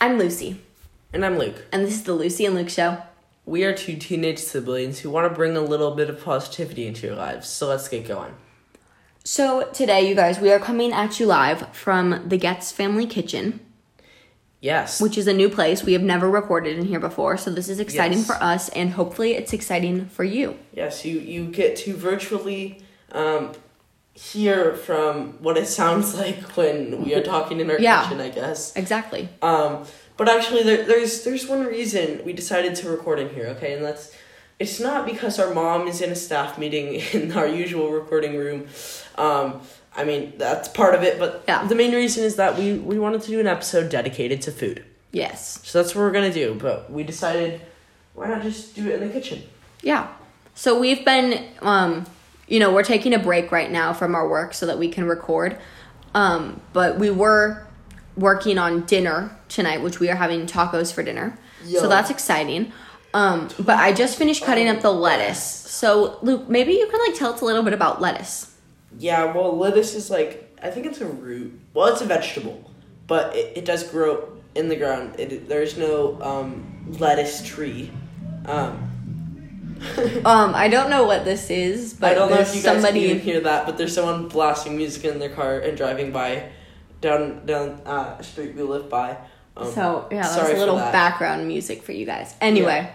[0.00, 0.60] I'm Lucy,
[1.12, 1.64] And I'm Luke.
[1.72, 2.98] and this is the Lucy and Luke Show.
[3.44, 7.06] We are two teenage siblings who want to bring a little bit of positivity into
[7.06, 7.48] your lives.
[7.48, 8.34] So let's get going.
[9.22, 13.60] So, today, you guys, we are coming at you live from the Getz Family Kitchen,
[14.62, 14.98] Yes.
[15.00, 15.84] which is a new place.
[15.84, 18.26] We have never recorded in here before, so this is exciting Yes.
[18.26, 20.56] for us, and hopefully, it's exciting for you.
[20.74, 22.80] yes, you, you get to virtually
[23.12, 23.52] um,
[24.14, 28.02] hear from what it sounds like when we are talking in our Yeah.
[28.04, 28.74] kitchen, I guess.
[28.76, 29.28] Exactly.
[29.42, 29.84] Um,
[30.16, 33.74] but actually, there, there's there's one reason we decided to record in here, okay?
[33.74, 34.14] And that's
[34.58, 38.66] it's not because our mom is in a staff meeting in our usual recording room.
[39.16, 39.62] Um,
[39.96, 41.66] I mean, that's part of it, but Yeah.
[41.66, 44.84] the main reason is that we, we wanted to do an episode dedicated to food.
[45.12, 45.58] Yes.
[45.64, 46.54] So that's what we're gonna do.
[46.54, 47.60] But we decided,
[48.14, 49.42] why not just do it in the kitchen?
[49.82, 50.08] Yeah.
[50.54, 52.04] So, we've been, um,
[52.50, 55.06] you know, we're taking a break right now from our work so that we can
[55.06, 55.56] record.
[56.14, 57.66] Um, but we were
[58.16, 61.38] working on dinner tonight, which we are having tacos for dinner.
[61.64, 62.72] So that's exciting.
[63.14, 65.42] Um, but I just finished cutting up the lettuce.
[65.42, 68.54] So Luke, maybe you can like tell us a little bit about lettuce.
[68.98, 71.58] Yeah, well, lettuce is like I think it's a root.
[71.74, 72.70] Well, it's a vegetable,
[73.06, 75.18] but it, it does grow in the ground.
[75.18, 77.90] It, there's no um, lettuce tree.
[78.46, 78.89] Um,
[80.24, 82.74] Um, I don't know what this is, but I don't know there's if you guys
[82.82, 83.00] somebody.
[83.00, 86.50] can even hear that, but there's someone blasting music in their car and driving by
[87.00, 89.16] down down uh, street we live by.
[89.56, 92.34] Um, so yeah, that's a little background music for you guys.
[92.40, 92.90] Anyway,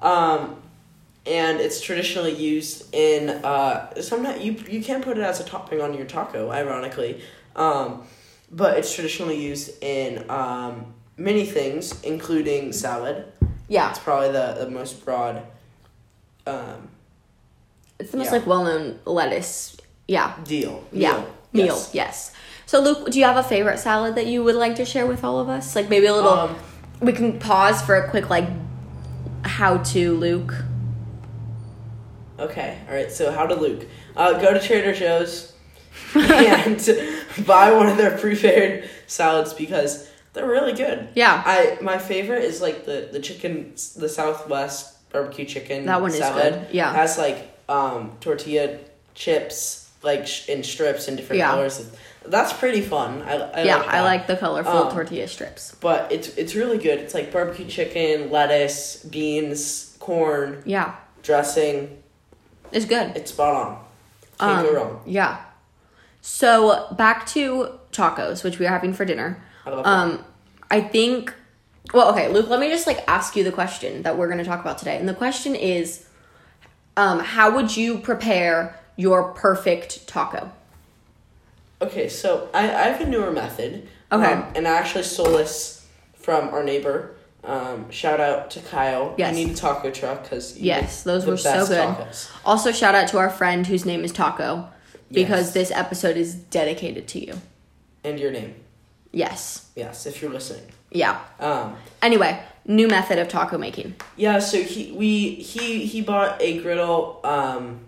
[0.00, 0.62] Um,
[1.26, 5.80] and it's traditionally used in uh, sometimes you you can put it as a topping
[5.80, 7.20] on your taco, ironically.
[7.56, 8.04] Um,
[8.50, 13.26] but it's traditionally used in um, many things, including salad.
[13.68, 15.42] yeah, It's probably the, the most broad.
[16.48, 16.88] Um,
[17.98, 18.32] it's the most yeah.
[18.32, 19.76] like well-known lettuce.
[20.06, 20.84] Yeah, deal.
[20.92, 21.66] yeah, Meal.
[21.66, 21.86] meal.
[21.92, 22.32] Yes.
[22.66, 25.24] So Luke, do you have a favorite salad that you would like to share with
[25.24, 25.74] all of us?
[25.74, 26.32] Like maybe a little.
[26.32, 26.56] Um,
[27.00, 28.48] we can pause for a quick like
[29.42, 30.54] how to Luke.
[32.38, 33.10] Okay, all right.
[33.10, 33.86] So how to Luke?
[34.16, 35.52] Uh, go to Trader Joe's
[36.14, 36.78] and
[37.46, 41.08] buy one of their prepared salads because they're really good.
[41.14, 41.42] Yeah.
[41.44, 45.86] I my favorite is like the the chicken, the Southwest barbecue chicken.
[45.86, 46.66] That one is salad.
[46.66, 46.92] good, yeah.
[46.92, 48.78] has like um tortilla
[49.14, 51.50] chips like sh- in strips in different Yeah.
[51.50, 51.90] colors.
[52.26, 53.22] That's pretty fun.
[53.22, 55.74] I, I yeah, like I like the colorful Um, tortilla strips.
[55.80, 56.98] But it's it's really good.
[56.98, 62.02] It's like barbecue chicken, lettuce, beans, corn, Yeah, dressing.
[62.70, 63.16] it's good.
[63.16, 63.78] It's spot on.
[64.38, 65.00] Can't go Um, wrong.
[65.06, 65.38] Yeah.
[66.20, 69.42] So back to tacos, which we are having for dinner.
[69.64, 69.90] I love that.
[69.90, 70.24] Um,
[70.70, 71.32] I think.
[71.92, 72.48] Well, okay, Luke.
[72.48, 74.96] Let me just like ask you the question that we're going to talk about today,
[74.98, 76.06] and the question is,
[76.96, 80.50] um, how would you prepare your perfect taco?
[81.80, 83.88] Okay, so I, I have a newer method.
[84.10, 84.32] Okay.
[84.32, 87.14] Um, and I actually stole this from our neighbor.
[87.44, 89.14] Um, shout out to Kyle.
[89.16, 89.36] Yes.
[89.38, 92.06] You need a taco truck because Yes, those were so good.
[92.44, 94.68] Also, shout out to our friend whose name is Taco,
[95.10, 95.54] because Yes.
[95.54, 97.40] this episode is dedicated to you.
[98.02, 98.56] And your name.
[99.12, 99.68] Yes.
[99.74, 100.70] Yes, if you're listening.
[100.90, 101.20] Yeah.
[101.40, 103.94] Um, Anyway, new method of taco making.
[104.16, 107.20] yeah, so he we he he bought a griddle.
[107.24, 107.80] Um,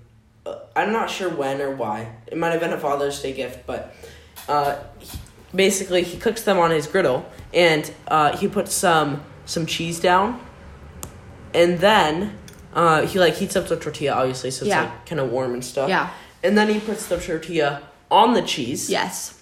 [0.46, 2.12] uh, I'm not sure when or why.
[2.26, 3.94] It might have been a Father's Day gift, but
[4.48, 5.18] uh, he-
[5.54, 10.40] basically he cooks them on his griddle, and uh, he puts some some cheese down,
[11.54, 12.36] and then
[12.74, 14.82] uh, he like heats up the tortilla, obviously, so it's Yeah.
[14.84, 15.88] like kind of warm and stuff.
[15.88, 16.10] Yeah.
[16.42, 18.88] and then he puts the tortilla on the cheese.
[18.88, 19.39] Yes.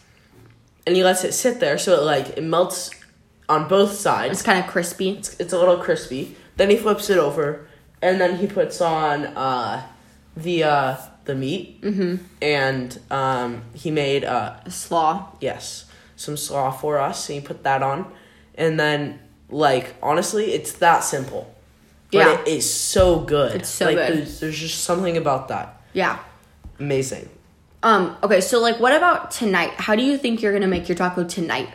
[0.88, 2.91] And he lets it sit there so it like it melts
[3.47, 4.32] on both sides.
[4.32, 5.10] It's kind of crispy.
[5.10, 6.34] It's, it's a little crispy.
[6.56, 7.69] Then he flips it over,
[8.00, 9.87] and then he puts on uh,
[10.34, 10.97] the uh,
[11.27, 12.25] the meat, mm-hmm.
[12.41, 15.28] and um, he made uh, Slaw.
[15.41, 15.84] yes
[16.16, 18.10] some slaw for us, and he put that on,
[18.56, 21.54] and then like honestly, it's that simple,
[22.10, 22.41] but Yeah.
[22.41, 23.54] it is so good.
[23.56, 24.16] It's so like, good.
[24.19, 26.19] There's, there's just something about that Yeah.
[26.81, 27.28] amazing.
[27.83, 29.71] Um, okay, so like what about tonight?
[29.77, 31.69] How do you think you're gonna make your taco tonight?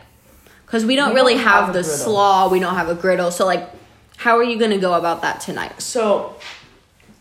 [0.66, 3.30] Because we don't We really don't have, have the slaw, we don't have a griddle,
[3.30, 3.70] so like
[4.16, 5.80] how are you gonna go about that tonight?
[5.80, 6.36] So,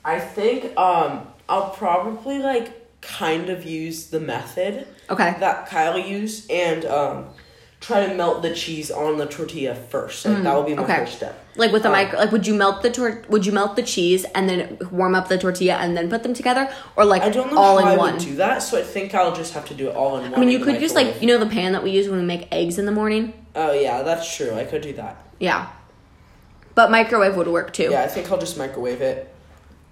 [0.03, 5.35] I think um I'll probably like kind of use the method Okay.
[5.39, 7.25] that Kyle used and um
[7.83, 10.25] try to melt the cheese on the tortilla first.
[10.25, 10.97] Like that will be my Mm, okay.
[10.99, 11.33] first step.
[11.55, 13.83] Like with the Um, micro like would you melt the tor- would you melt the
[13.83, 16.69] cheese and then warm up the tortilla and then put them together?
[16.95, 18.13] Or like I don't know all how in I one?
[18.13, 20.35] would do that, so I think I'll just have to do it all in one.
[20.35, 22.25] I mean you could use like you know the pan that we use when we
[22.25, 23.33] make eggs in the morning?
[23.55, 24.53] Oh yeah, that's true.
[24.55, 25.15] I could do that.
[25.39, 25.67] Yeah.
[26.75, 27.89] But microwave would work too.
[27.91, 29.31] Yeah, I think I'll just microwave it.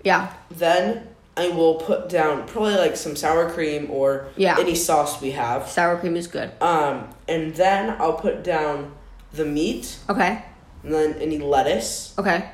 [0.03, 0.33] Yeah.
[0.49, 4.57] Then I will put down probably like some sour cream or Yeah.
[4.59, 5.67] any sauce we have.
[5.69, 6.51] Sour cream is good.
[6.61, 8.91] Um, and then I'll put down
[9.33, 10.43] the meat, Okay.
[10.83, 12.49] and then any lettuce, Okay.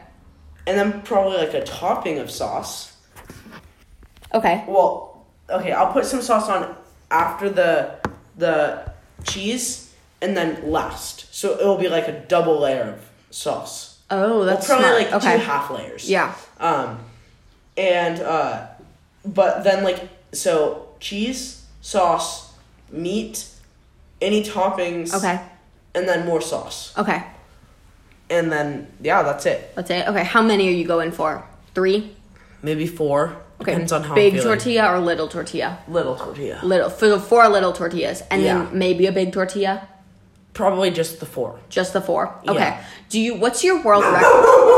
[0.68, 2.94] and then probably like a topping of sauce.
[4.33, 4.63] Okay.
[4.68, 6.75] Well, okay, I'll put some sauce on
[7.09, 7.95] after the
[8.38, 8.91] the
[9.23, 9.91] cheese,
[10.21, 11.33] and then last.
[11.33, 13.97] So it'll be like a double layer of sauce.
[14.12, 15.12] Oh, that's well, probably smart.
[15.13, 15.38] like okay.
[15.39, 16.07] two half layers.
[16.09, 16.35] Yeah.
[16.59, 17.00] Um,
[17.77, 18.68] and uh,
[19.25, 22.53] but then like so cheese, sauce,
[22.91, 23.45] meat,
[24.21, 25.13] any toppings.
[25.13, 25.39] Okay.
[25.95, 27.24] And then more sauce, Okay.
[28.29, 29.74] and then yeah, that's it.
[29.75, 30.24] Let's say okay.
[30.24, 31.44] How many are you going for?
[31.74, 32.12] Three.
[32.62, 33.35] Maybe four.
[33.62, 33.71] Okay.
[33.71, 35.80] Depends on how big tortilla or little tortilla.
[35.88, 36.59] Little tortilla.
[36.63, 38.65] Little for four little tortillas, and Yeah.
[38.65, 39.88] then maybe a big tortilla.
[40.53, 41.59] Probably just the four.
[41.69, 42.33] Just the four.
[42.47, 42.59] Okay.
[42.59, 42.83] Yeah.
[43.09, 43.33] Do you?
[43.35, 44.23] What's your world record?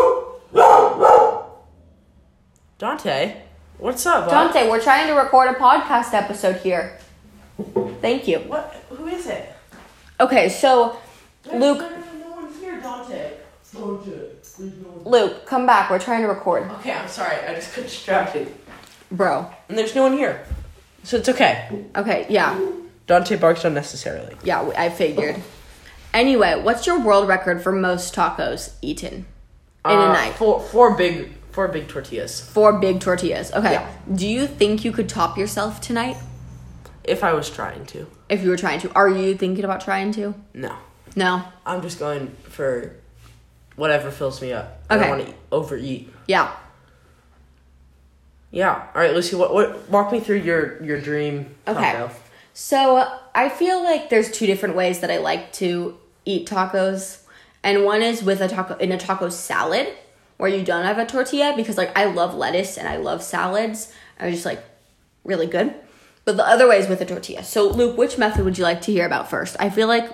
[2.80, 3.36] Dante,
[3.78, 4.26] what's up?
[4.26, 4.32] bud?
[4.32, 6.98] Dante, we're trying to record a podcast episode here.
[8.02, 8.40] Thank you.
[8.40, 8.74] What?
[8.90, 9.54] Who is it?
[10.20, 10.98] Okay, so
[11.54, 13.34] Luke, No, no, no, no one's here, Dante.
[13.74, 14.12] Dante,
[14.60, 15.02] no.
[15.10, 15.90] Luke, come back.
[15.90, 17.36] We're trying to record, Okay, I'm sorry.
[17.46, 18.48] I just got distracted.
[19.12, 19.46] bro.
[19.68, 20.46] And there's no one here,
[21.04, 21.68] so it's okay.
[21.98, 22.58] Okay, yeah,
[23.08, 24.38] Dante barks unnecessarily.
[24.44, 24.62] yeah.
[24.78, 25.36] I figured.
[26.14, 29.26] Anyway, what's your world record for most tacos eaten
[29.86, 30.34] in a Uh, night?
[30.36, 32.40] Four, four big, four big tortillas.
[32.40, 33.52] Four big tortillas.
[33.52, 33.74] Okay.
[33.74, 33.92] Yeah.
[34.16, 36.16] Do you think you could top yourself tonight
[37.04, 38.08] If I was trying to.
[38.30, 38.92] if you were trying to?
[38.94, 40.34] Are you thinking about trying to?
[40.54, 40.74] No,
[41.18, 41.44] No.
[41.66, 42.96] I'm just going for
[43.76, 44.80] whatever fills me up.
[44.90, 45.04] Okay.
[45.04, 46.14] I don't want to overeat.
[46.30, 46.50] Yeah.
[48.52, 48.88] Yeah.
[48.96, 49.36] All right, Lucy.
[49.36, 49.54] What?
[49.54, 49.90] What?
[49.90, 51.92] Walk me through your your dream Okay.
[51.92, 52.10] taco.
[52.54, 53.06] So
[53.36, 57.20] I feel like there's two different ways that I like to eat tacos,
[57.64, 59.88] and one is with a taco in a taco salad
[60.40, 63.94] where you don't have a tortilla because like I love lettuce and I love salads.
[64.20, 64.64] Are just like
[65.24, 65.76] really good.
[66.26, 67.44] But the other way is with a tortilla.
[67.44, 69.56] So Luke, which method would you like to hear about first?
[69.60, 70.10] I feel like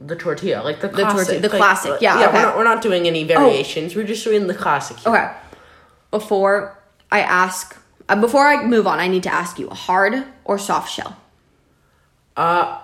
[0.00, 1.42] The tortilla, like the tortilla- classic.
[1.42, 2.26] the like- classic, yeah, Yeah.
[2.28, 2.36] okay.
[2.38, 3.94] We're not, we're not doing any variations.
[3.94, 4.96] We're just doing the classic.
[4.98, 5.12] Here.
[5.14, 5.30] okay.
[6.10, 6.78] Before
[7.12, 7.76] I ask,
[8.08, 11.16] uh, before I move on, I need to ask you: hard or soft shell?
[12.36, 12.78] Uh,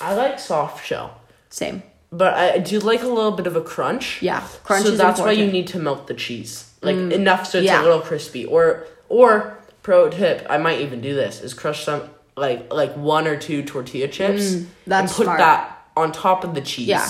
[0.00, 1.20] I like soft shell,
[1.50, 1.82] Same.
[2.12, 4.20] But I do like a little bit of a crunch.
[4.22, 5.46] Yeah, crunch So that's why you.
[5.46, 7.80] Mm, need to melt the cheese, like enough so it's yeah.
[7.80, 8.44] a little crispy.
[8.44, 12.02] Or or pro tip, I might even do this: is crush some
[12.36, 15.38] like like one or two tortilla chips Mm, that's and put smart.
[15.38, 16.88] that on top of the cheese.
[16.88, 17.08] Yeah.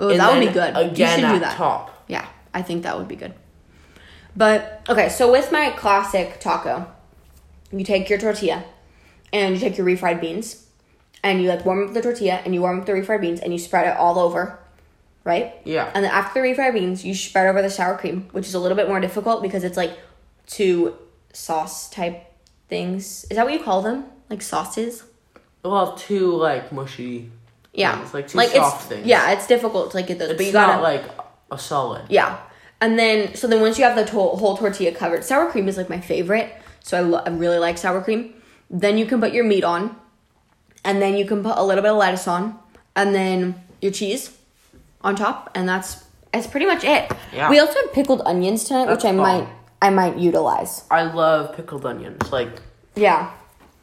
[0.00, 0.74] Oh, that would be good.
[0.76, 1.56] you Again should at do that.
[1.56, 2.04] top.
[2.06, 3.34] Yeah, I think that would be good.
[4.36, 6.86] But okay, so with my classic taco,
[7.72, 8.62] you take your tortilla
[9.32, 10.64] and you take your refried beans
[11.22, 13.52] and you like warm up the tortilla and you warm up the refried beans and
[13.52, 14.58] you spread it all over,
[15.24, 15.54] right?
[15.64, 15.90] Yeah.
[15.94, 18.58] And then after the refried beans, you spread over the sour cream, which is a
[18.58, 19.98] little bit more difficult because it's like
[20.46, 20.94] two
[21.32, 22.24] sauce type
[22.68, 23.24] things.
[23.30, 24.04] Is that what you call them?
[24.30, 25.04] Like sauces?
[25.64, 27.30] Well, two like mushy.
[27.72, 27.98] Yeah.
[27.98, 29.06] Things, like two it's, soft things.
[29.06, 31.04] Yeah, it's difficult to like get those, It's but you gotta not like
[31.50, 32.04] a solid.
[32.08, 32.38] Yeah.
[32.80, 35.76] And then, so then once you have the to- whole tortilla covered, sour cream is
[35.76, 36.52] like my favorite.
[36.80, 38.34] So I, lo- I really like sour cream.
[38.70, 39.96] Then you can put your meat on.
[40.84, 42.58] And then you can put a little bit of lettuce on.
[42.96, 44.36] And then your cheese
[45.02, 45.50] on top.
[45.54, 47.10] And that's, that's pretty much it.
[47.32, 47.50] Yeah.
[47.50, 49.18] We also have pickled onions tonight, That's which I bomb.
[49.22, 49.48] might,
[49.82, 50.84] I might utilize.
[50.90, 52.30] I love pickled onions.
[52.32, 52.50] Like
[52.96, 53.30] Yeah.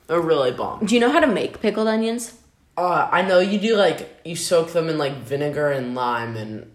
[0.08, 0.86] they're really bomb.
[0.86, 2.34] Do you know how to make pickled onions?
[2.78, 6.70] Uh, I know you do like you soak them in like vinegar and lime and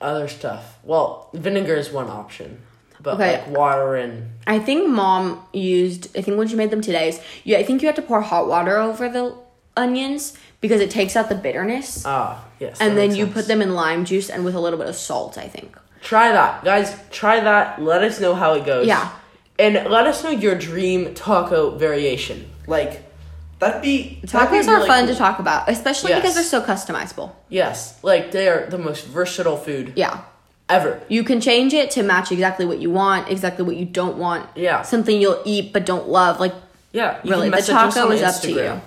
[0.00, 0.78] other stuff.
[0.84, 2.60] Well, vinegar is one option,
[3.00, 3.38] but Okay.
[3.38, 6.16] like water and I think mom used.
[6.16, 7.58] I think when she made them today, is yeah.
[7.58, 9.34] I think you have to pour hot water over the
[9.76, 12.80] onions because it takes out the bitterness, ah yes.
[12.80, 13.34] and then you sense.
[13.34, 15.36] put them in lime juice and with a little bit of salt.
[15.38, 15.76] I think.
[16.02, 16.94] Try that, guys.
[17.10, 17.80] Try that.
[17.80, 18.86] Let us know how it goes.
[18.86, 19.10] Yeah.
[19.58, 22.50] and let us know your dream taco variation.
[22.66, 23.04] Like
[23.60, 25.14] that'd be that'd be Tacos are really fun cool.
[25.14, 26.20] to talk about, especially Yes.
[26.20, 27.32] because they're so customizable.
[27.48, 30.22] Yes, like they are the most versatile food Yeah.
[30.68, 31.00] ever.
[31.08, 34.48] You can change it to match exactly what you want, exactly what you don't want.
[34.56, 34.82] Yeah.
[34.82, 36.40] Something you'll eat but don't love.
[36.40, 36.54] Like,
[36.92, 38.80] Yeah, you Really, the taco is up to Instagram.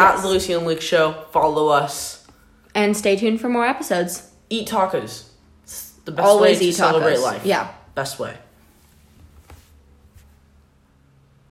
[0.00, 1.12] At the Lucy and Luke Show.
[1.30, 2.26] Follow us.
[2.74, 4.30] and stay tuned for more episodes.
[4.48, 5.28] Eat tacos.
[5.64, 7.22] It's the best Always way to eat celebrate tacos.
[7.22, 7.44] life.
[7.46, 7.68] Yeah.
[7.94, 8.34] Best way.